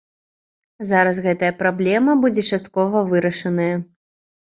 [0.91, 3.73] Зараз гэтая праблема будзе часткова вырашаная.